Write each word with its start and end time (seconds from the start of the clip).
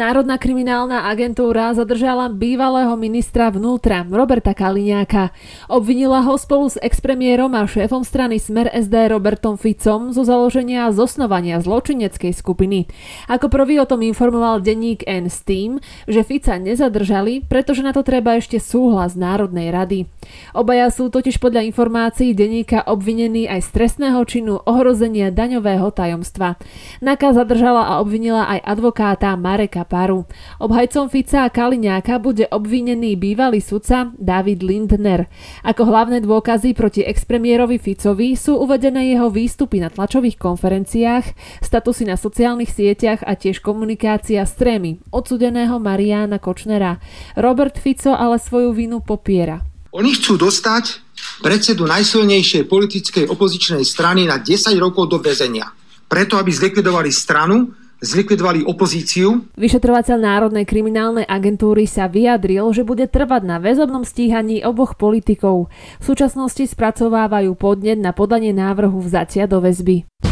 Národná 0.00 0.40
kriminálna 0.40 1.12
agentúra 1.12 1.76
zadržala 1.76 2.32
bývalého 2.32 2.96
ministra 2.96 3.52
vnútra 3.52 4.00
Roberta 4.08 4.56
Kaliňáka. 4.56 5.28
Obvinila 5.68 6.24
ho 6.24 6.40
spolu 6.40 6.72
s 6.72 6.80
expremiérom 6.80 7.52
a 7.52 7.68
šéfom 7.68 8.00
strany 8.00 8.40
Smer 8.40 8.72
SD 8.72 9.12
Robertom 9.12 9.60
Ficom 9.60 10.08
zo 10.16 10.24
založenia 10.24 10.88
a 10.88 10.94
zosnovania 10.96 11.60
zločineckej 11.60 12.32
skupiny. 12.32 12.88
Ako 13.28 13.52
prvý 13.52 13.76
o 13.76 13.84
tom 13.84 14.00
informoval 14.00 14.64
denník 14.64 15.04
N 15.04 15.28
s 15.28 15.44
tým, 15.44 15.84
že 16.08 16.24
Fica 16.24 16.56
nezadržali, 16.56 17.44
pretože 17.44 17.84
na 17.84 17.92
to 17.92 18.00
treba 18.00 18.40
ešte 18.40 18.56
súhlas 18.56 19.20
Národnej 19.20 19.68
rady. 19.68 20.08
Obaja 20.56 20.88
sú 20.88 21.12
totiž 21.12 21.36
podľa 21.36 21.68
informácií 21.68 22.32
denníka 22.32 22.88
obvinení 22.88 23.44
aj 23.44 23.68
z 23.68 23.70
trestného 23.76 24.24
činu 24.24 24.64
ohrozenia 24.64 25.28
daňového 25.28 25.92
tajomstva. 25.92 26.56
Naka 27.04 27.36
zadržala 27.36 27.84
a 27.84 28.00
obvinila 28.00 28.48
aj 28.48 28.64
advokáta 28.64 29.36
Mareka 29.36 29.89
Kaparu. 29.90 30.22
Obhajcom 30.62 31.10
Fica 31.10 31.42
a 31.42 31.50
Kaliňáka 31.50 32.22
bude 32.22 32.46
obvinený 32.46 33.18
bývalý 33.18 33.58
sudca 33.58 34.14
David 34.14 34.62
Lindner. 34.62 35.26
Ako 35.66 35.82
hlavné 35.82 36.22
dôkazy 36.22 36.78
proti 36.78 37.02
expremiérovi 37.02 37.82
Ficovi 37.82 38.38
sú 38.38 38.54
uvedené 38.62 39.10
jeho 39.10 39.26
výstupy 39.34 39.82
na 39.82 39.90
tlačových 39.90 40.38
konferenciách, 40.38 41.34
statusy 41.58 42.06
na 42.06 42.14
sociálnych 42.14 42.70
sieťach 42.70 43.26
a 43.26 43.34
tiež 43.34 43.58
komunikácia 43.58 44.46
s 44.46 44.54
trémy 44.54 45.02
odsudeného 45.10 45.82
Mariána 45.82 46.38
Kočnera. 46.38 47.02
Robert 47.34 47.74
Fico 47.74 48.14
ale 48.14 48.38
svoju 48.38 48.70
vinu 48.70 49.02
popiera. 49.02 49.58
Oni 49.90 50.14
chcú 50.14 50.38
dostať 50.38 51.02
predsedu 51.42 51.82
najsilnejšej 51.90 52.70
politickej 52.70 53.26
opozičnej 53.26 53.82
strany 53.82 54.22
na 54.30 54.38
10 54.38 54.70
rokov 54.78 55.10
do 55.10 55.18
väzenia. 55.18 55.66
Preto, 56.06 56.38
aby 56.38 56.54
zlikvidovali 56.54 57.10
stranu, 57.10 57.74
zlikvidovali 58.00 58.64
opozíciu. 58.64 59.46
Vyšetrovateľ 59.56 60.16
Národnej 60.16 60.64
kriminálnej 60.64 61.28
agentúry 61.28 61.84
sa 61.84 62.08
vyjadril, 62.08 62.64
že 62.72 62.84
bude 62.84 63.06
trvať 63.08 63.42
na 63.44 63.56
väzobnom 63.60 64.02
stíhaní 64.04 64.64
oboch 64.64 64.96
politikov. 64.96 65.68
V 66.00 66.04
súčasnosti 66.04 66.64
spracovávajú 66.64 67.52
podnet 67.56 68.00
na 68.00 68.16
podanie 68.16 68.56
návrhu 68.56 68.98
vzatia 69.04 69.44
do 69.44 69.60
väzby. 69.60 70.29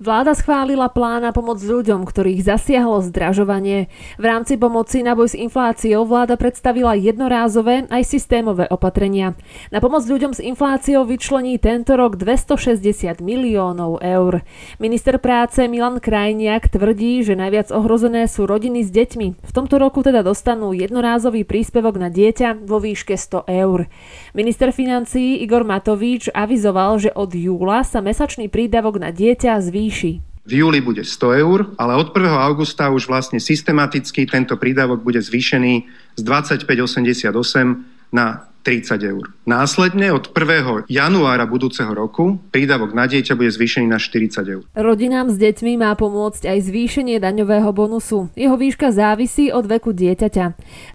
Vláda 0.00 0.32
schválila 0.32 0.88
plán 0.88 1.28
na 1.28 1.28
pomoc 1.28 1.60
ľuďom, 1.60 2.08
ktorých 2.08 2.40
zasiahlo 2.40 3.04
zdražovanie. 3.04 3.92
V 4.16 4.24
rámci 4.24 4.56
pomoci 4.56 5.04
na 5.04 5.12
boj 5.12 5.28
s 5.28 5.36
infláciou 5.36 6.08
vláda 6.08 6.40
predstavila 6.40 6.96
jednorázové 6.96 7.84
aj 7.92 8.08
systémové 8.08 8.64
opatrenia. 8.72 9.36
Na 9.68 9.84
pomoc 9.84 10.08
ľuďom 10.08 10.32
s 10.32 10.40
infláciou 10.40 11.04
vyčlení 11.04 11.60
tento 11.60 12.00
rok 12.00 12.16
260 12.16 13.20
miliónov 13.20 14.00
eur. 14.00 14.40
Minister 14.80 15.20
práce 15.20 15.68
Milan 15.68 16.00
Krajniak 16.00 16.72
tvrdí, 16.72 17.20
že 17.20 17.36
najviac 17.36 17.68
ohrozené 17.68 18.24
sú 18.24 18.48
rodiny 18.48 18.80
s 18.80 18.88
deťmi. 18.88 19.44
V 19.44 19.52
tomto 19.52 19.76
roku 19.76 20.00
teda 20.00 20.24
dostanú 20.24 20.72
jednorázový 20.72 21.44
príspevok 21.44 22.00
na 22.00 22.08
dieťa 22.08 22.64
vo 22.64 22.80
výške 22.80 23.20
100 23.20 23.44
eur. 23.52 23.84
Minister 24.32 24.72
financií 24.72 25.44
Igor 25.44 25.68
Matovič 25.68 26.32
avizoval, 26.32 26.96
že 27.04 27.12
od 27.12 27.36
júla 27.36 27.84
sa 27.84 28.00
mesačný 28.00 28.48
prídavok 28.48 28.96
na 28.96 29.12
dieťa 29.12 29.60
zvýši 29.60 29.89
zvýši. 29.90 30.12
V 30.46 30.52
júli 30.64 30.80
bude 30.80 31.04
100 31.04 31.42
eur, 31.42 31.58
ale 31.76 31.98
od 31.98 32.14
1. 32.14 32.26
augusta 32.26 32.88
už 32.88 33.10
vlastne 33.10 33.42
systematicky 33.42 34.24
tento 34.24 34.56
prídavok 34.56 35.02
bude 35.02 35.20
zvýšený 35.20 35.84
z 36.16 36.22
25,88 36.22 37.30
na 38.14 38.49
30 38.62 39.00
eur. 39.02 39.24
Následne 39.48 40.12
od 40.12 40.30
1. 40.30 40.86
januára 40.86 41.48
budúceho 41.48 41.90
roku 41.90 42.38
prídavok 42.52 42.92
na 42.92 43.08
dieťa 43.08 43.34
bude 43.34 43.50
zvýšený 43.50 43.86
na 43.88 43.98
40 43.98 44.46
eur. 44.46 44.62
Rodinám 44.76 45.32
s 45.32 45.40
deťmi 45.40 45.80
má 45.80 45.96
pomôcť 45.96 46.46
aj 46.46 46.58
zvýšenie 46.68 47.16
daňového 47.18 47.72
bonusu. 47.72 48.28
Jeho 48.36 48.54
výška 48.54 48.92
závisí 48.92 49.48
od 49.50 49.64
veku 49.64 49.96
dieťaťa. 49.96 50.44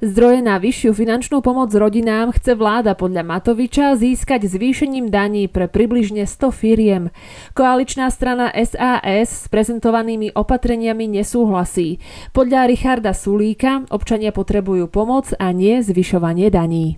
Zdroje 0.05 0.39
na 0.45 0.61
vyššiu 0.61 0.91
finančnú 0.93 1.41
pomoc 1.41 1.73
rodinám 1.73 2.31
chce 2.37 2.53
vláda 2.53 2.93
podľa 2.93 3.25
Matoviča 3.25 3.97
získať 3.97 4.45
zvýšením 4.45 5.09
daní 5.09 5.49
pre 5.49 5.65
približne 5.65 6.29
100 6.29 6.53
firiem. 6.53 7.03
Koaličná 7.57 8.07
strana 8.13 8.53
SAS 8.53 9.45
s 9.45 9.49
prezentovanými 9.49 10.37
opatreniami 10.37 11.09
nesúhlasí. 11.09 11.97
Podľa 12.31 12.69
Richarda 12.69 13.11
Sulíka 13.11 13.83
občania 13.89 14.29
potrebujú 14.29 14.87
pomoc 14.87 15.33
a 15.37 15.49
nie 15.51 15.81
zvyšovanie 15.81 16.53
daní. 16.53 16.97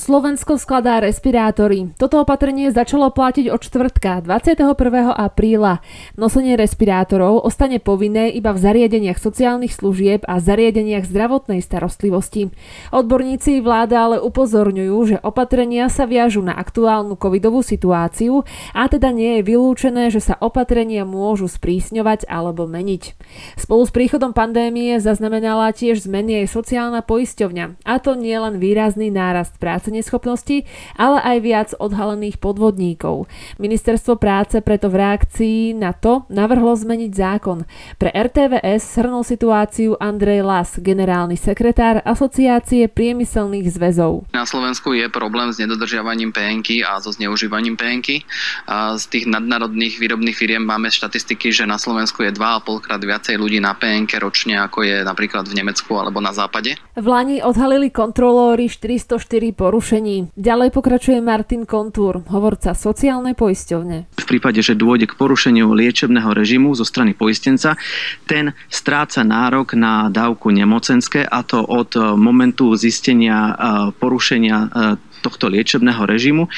Slovensko 0.00 0.56
skladá 0.56 1.04
respirátory. 1.04 1.92
Toto 2.00 2.24
opatrenie 2.24 2.72
začalo 2.72 3.12
platiť 3.12 3.52
od 3.52 3.60
čtvrtka 3.60 4.24
21. 4.24 4.64
apríla. 5.12 5.84
Nosenie 6.16 6.56
respirátorov 6.56 7.44
ostane 7.44 7.76
povinné 7.84 8.32
iba 8.32 8.56
v 8.56 8.64
zariadeniach 8.64 9.20
sociálnych 9.20 9.76
služieb 9.76 10.24
a 10.24 10.40
zariadeniach 10.40 11.04
zdravotnej 11.04 11.60
starostlivosti. 11.60 12.48
Odborníci 12.96 13.60
vláda 13.60 14.08
ale 14.08 14.24
upozorňujú, 14.24 14.96
že 15.04 15.16
opatrenia 15.20 15.92
sa 15.92 16.08
viažu 16.08 16.40
na 16.40 16.56
aktuálnu 16.56 17.20
covidovú 17.20 17.60
situáciu 17.60 18.48
a 18.72 18.88
teda 18.88 19.12
nie 19.12 19.44
je 19.44 19.52
vylúčené, 19.52 20.08
že 20.08 20.24
sa 20.24 20.40
opatrenia 20.40 21.04
môžu 21.04 21.44
sprísňovať 21.44 22.24
alebo 22.24 22.64
meniť. 22.64 23.20
Spolu 23.60 23.84
s 23.84 23.92
príchodom 23.92 24.32
pandémie 24.32 24.96
zaznamenala 24.96 25.76
tiež 25.76 26.08
zmeny 26.08 26.48
aj 26.48 26.56
sociálna 26.56 27.04
poisťovňa, 27.04 27.84
a 27.84 27.94
to 28.00 28.16
nie 28.16 28.40
len 28.40 28.56
výrazný 28.56 29.12
nárast 29.12 29.60
práce 29.60 29.89
neschopnosti, 29.90 30.64
ale 30.94 31.18
aj 31.20 31.36
viac 31.42 31.68
odhalených 31.76 32.38
podvodníkov. 32.38 33.26
Ministerstvo 33.58 34.16
práce 34.16 34.62
preto 34.62 34.86
v 34.86 35.02
reakcii 35.02 35.74
na 35.74 35.90
to 35.90 36.24
navrhlo 36.30 36.72
zmeniť 36.78 37.12
zákon. 37.12 37.66
Pre 37.98 38.10
RTVS 38.14 38.96
shrnul 38.96 39.26
situáciu 39.26 39.98
Andrej 39.98 40.46
Las, 40.46 40.78
generálny 40.78 41.34
sekretár 41.34 42.00
Asociácie 42.06 42.86
priemyselných 42.86 43.72
zväzov. 43.72 44.30
Na 44.30 44.46
Slovensku 44.46 44.94
je 44.94 45.10
problém 45.10 45.50
s 45.50 45.58
nedodržiavaním 45.58 46.30
PNK 46.30 46.86
a 46.86 47.02
so 47.02 47.10
zneužívaním 47.10 47.74
PNK. 47.74 48.22
A 48.70 48.94
z 48.94 49.04
tých 49.10 49.24
nadnárodných 49.26 49.98
výrobných 49.98 50.36
firiem 50.36 50.62
máme 50.62 50.92
štatistiky, 50.92 51.50
že 51.50 51.66
na 51.66 51.80
Slovensku 51.80 52.22
je 52.22 52.30
2,5 52.30 52.84
krát 52.84 53.02
viacej 53.02 53.34
ľudí 53.40 53.58
na 53.58 53.74
PNK 53.74 54.22
ročne, 54.22 54.60
ako 54.60 54.86
je 54.86 55.02
napríklad 55.02 55.48
v 55.48 55.56
Nemecku 55.58 55.96
alebo 55.98 56.20
na 56.22 56.30
západe. 56.30 56.76
V 56.94 57.06
Lani 57.06 57.40
odhalili 57.40 57.90
kontrolóri 57.90 58.68
404 58.68 59.16
porušení 59.56 59.69
porušení. 59.70 60.34
Ďalej 60.34 60.74
pokračuje 60.74 61.22
Martin 61.22 61.62
Kontúr, 61.62 62.26
hovorca 62.26 62.74
sociálnej 62.74 63.38
poisťovne. 63.38 64.18
V 64.18 64.26
prípade, 64.26 64.58
že 64.66 64.74
dôjde 64.74 65.06
k 65.06 65.14
porušeniu 65.14 65.70
liečebného 65.70 66.34
režimu 66.34 66.74
zo 66.74 66.82
strany 66.82 67.14
poistenca, 67.14 67.78
ten 68.26 68.50
stráca 68.66 69.22
nárok 69.22 69.78
na 69.78 70.10
dávku 70.10 70.50
nemocenské 70.50 71.22
a 71.22 71.46
to 71.46 71.62
od 71.62 71.94
momentu 72.18 72.74
zistenia 72.74 73.54
porušenia 73.94 74.74
tohto 75.20 75.52
liečebného 75.52 76.02
režimu 76.08 76.48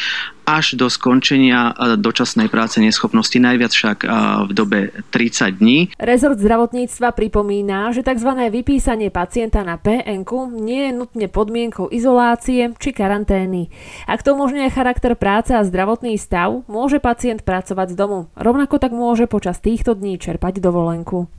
až 0.43 0.75
do 0.75 0.91
skončenia 0.91 1.71
dočasnej 2.03 2.51
práce 2.51 2.83
neschopnosti, 2.83 3.39
najviac 3.39 3.71
však 3.71 3.99
v 4.47 4.51
dobe 4.51 4.91
30 5.15 5.63
dní. 5.63 5.79
Rezort 6.03 6.43
zdravotníctva 6.43 7.15
pripomína, 7.15 7.95
že 7.95 8.03
tzv. 8.03 8.27
vypísanie 8.51 9.15
pacienta 9.15 9.63
na 9.63 9.79
PNK 9.79 10.51
nie 10.59 10.91
je 10.91 10.93
nutne 10.99 11.27
podmienkou 11.31 11.87
izolácie 11.95 12.75
či 12.75 12.91
karantény. 12.91 13.71
Ak 14.11 14.27
to 14.27 14.35
umožňuje 14.35 14.67
charakter 14.75 15.15
práce 15.15 15.55
a 15.55 15.63
zdravotný 15.63 16.19
stav, 16.19 16.67
môže 16.67 16.99
pacient 16.99 17.47
pracovať 17.47 17.95
z 17.95 17.97
domu. 17.99 18.19
Rovnako 18.35 18.83
tak 18.83 18.91
môže 18.91 19.31
počas 19.31 19.63
týchto 19.63 19.95
dní 19.95 20.19
čerpať 20.19 20.59
dovolenku. 20.59 21.31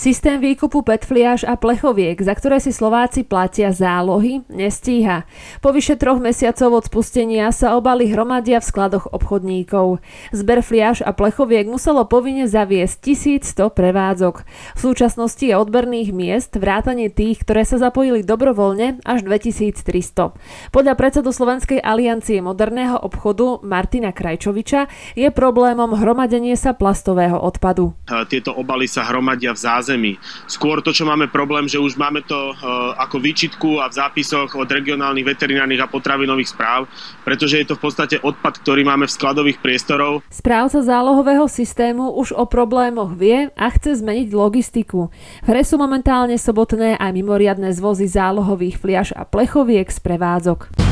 Systém 0.00 0.40
výkupu 0.40 0.80
petfliaž 0.80 1.44
a 1.44 1.60
plechoviek, 1.60 2.16
za 2.24 2.32
ktoré 2.32 2.56
si 2.56 2.72
Slováci 2.72 3.20
platia 3.20 3.68
zálohy, 3.68 4.40
nestíha. 4.48 5.28
Po 5.60 5.76
vyše 5.76 6.00
troch 6.00 6.16
mesiacov 6.16 6.80
od 6.80 6.84
spustenia 6.88 7.52
sa 7.52 7.76
obaly 7.76 8.08
hromadia 8.08 8.64
v 8.64 8.68
skladoch 8.72 9.12
obchodníkov. 9.12 10.00
Zber 10.32 10.64
fliaž 10.64 11.04
a 11.04 11.12
plechoviek 11.12 11.68
muselo 11.68 12.08
povinne 12.08 12.48
zaviesť 12.48 12.96
1100 13.44 13.76
prevádzok. 13.76 14.48
V 14.72 14.80
súčasnosti 14.80 15.44
je 15.44 15.52
odberných 15.52 16.16
miest 16.16 16.56
vrátanie 16.56 17.12
tých, 17.12 17.44
ktoré 17.44 17.68
sa 17.68 17.76
zapojili 17.76 18.24
dobrovoľne 18.24 19.04
až 19.04 19.20
2300. 19.28 20.32
Podľa 20.72 20.96
predsedu 20.96 21.28
Slovenskej 21.28 21.76
aliancie 21.76 22.40
moderného 22.40 22.96
obchodu 22.96 23.60
Martina 23.60 24.16
Krajčoviča 24.16 24.88
je 25.12 25.28
problémom 25.28 25.92
hromadenie 25.92 26.56
sa 26.56 26.72
plastového 26.72 27.36
odpadu. 27.36 27.92
Tieto 28.32 28.56
obaly 28.56 28.88
sa 28.88 29.04
hromadia 29.04 29.52
v 29.52 29.60
zázemí 29.60 29.89
zemi. 29.90 30.14
Skôr 30.46 30.78
to, 30.86 30.94
čo 30.94 31.02
máme 31.02 31.26
problém, 31.26 31.66
že 31.66 31.82
už 31.82 31.98
máme 31.98 32.22
to 32.22 32.54
ako 32.94 33.18
výčitku 33.18 33.82
a 33.82 33.90
v 33.90 33.98
zápisoch 33.98 34.54
od 34.54 34.68
regionálnych 34.70 35.26
veterinárnych 35.26 35.82
a 35.82 35.90
potravinových 35.90 36.54
správ, 36.54 36.86
pretože 37.26 37.58
je 37.58 37.66
to 37.66 37.74
v 37.74 37.82
podstate 37.82 38.16
odpad, 38.22 38.62
ktorý 38.62 38.86
máme 38.86 39.10
v 39.10 39.16
skladových 39.18 39.58
priestorov. 39.58 40.22
Správca 40.30 40.78
zálohového 40.84 41.50
systému 41.50 42.14
už 42.14 42.36
o 42.36 42.46
problémoch 42.46 43.16
vie 43.16 43.50
a 43.58 43.66
chce 43.72 43.98
zmeniť 43.98 44.28
logistiku. 44.30 45.10
V 45.42 45.48
hre 45.50 45.66
sú 45.66 45.80
momentálne 45.80 46.38
sobotné 46.38 47.00
aj 47.00 47.10
mimoriadne 47.10 47.72
zvozy 47.74 48.06
zálohových 48.06 48.76
fliaž 48.78 49.08
a 49.16 49.26
plechoviek 49.26 49.88
z 49.88 49.98
prevádzok. 49.98 50.89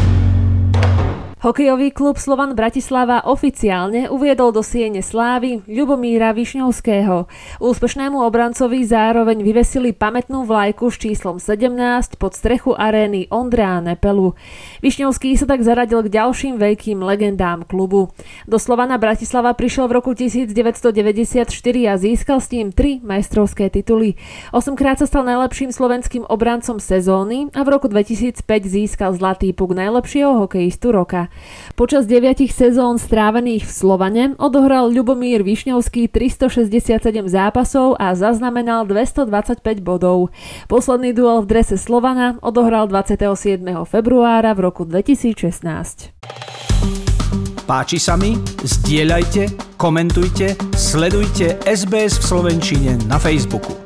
Hokejový 1.39 1.95
klub 1.95 2.19
Slovan 2.19 2.59
Bratislava 2.59 3.23
oficiálne 3.23 4.11
uviedol 4.11 4.51
do 4.51 4.59
siene 4.59 5.07
slávy 5.07 5.63
Ľubomíra 5.71 6.35
Višňovského. 6.35 7.31
Úspešnému 7.63 8.19
obrancovi 8.27 8.83
zároveň 8.83 9.47
vyvesili 9.47 9.95
pamätnú 9.95 10.43
vlajku 10.43 10.91
s 10.91 10.99
číslom 10.99 11.39
17 11.39 12.19
pod 12.19 12.35
strechu 12.35 12.75
arény 12.75 13.31
Ondrea 13.31 13.79
Nepelu. 13.79 14.35
Višňovský 14.83 15.39
sa 15.39 15.47
tak 15.47 15.63
zaradil 15.63 16.03
k 16.11 16.19
ďalším 16.19 16.59
veľkým 16.59 17.07
legendám 17.07 17.71
klubu. 17.71 18.11
Do 18.51 18.59
Slovana 18.59 18.99
Bratislava 18.99 19.55
prišiel 19.55 19.87
v 19.87 19.95
roku 19.95 20.19
1994 20.19 21.55
a 21.87 21.95
získal 21.95 22.43
s 22.43 22.51
ním 22.51 22.75
tri 22.75 22.99
majstrovské 22.99 23.71
tituly. 23.71 24.19
Osmkrát 24.51 24.99
sa 24.99 25.07
stal 25.07 25.23
najlepším 25.23 25.71
slovenským 25.71 26.27
obrancom 26.27 26.83
sezóny 26.83 27.47
a 27.55 27.63
v 27.63 27.69
roku 27.71 27.87
2005 27.87 28.43
získal 28.67 29.15
zlatý 29.15 29.55
puk 29.55 29.71
najlepšieho 29.79 30.35
hokejistu 30.43 30.91
roka. 30.91 31.28
Počas 31.79 32.11
deviatich 32.11 32.51
sezón 32.51 32.99
strávených 32.99 33.65
v 33.65 33.73
Slovane 33.73 34.23
odohral 34.37 34.91
Ľubomír 34.91 35.47
Višňovský 35.47 36.11
367 36.11 36.99
zápasov 37.31 37.95
a 37.97 38.13
zaznamenal 38.19 38.85
225 38.85 39.63
bodov. 39.81 40.35
Posledný 40.67 41.15
duel 41.15 41.47
v 41.47 41.51
drese 41.55 41.79
Slovana 41.79 42.37
odohral 42.43 42.91
27. 42.91 43.63
februára 43.87 44.53
v 44.53 44.61
roku 44.67 44.83
2016. 44.83 46.13
Páči 47.69 48.01
sa 48.01 48.17
mi? 48.17 48.33
Zdieľajte, 48.65 49.77
komentujte, 49.77 50.57
sledujte 50.73 51.61
SBS 51.69 52.17
v 52.17 52.25
Slovenčine 52.25 52.97
na 53.05 53.21
Facebooku. 53.21 53.77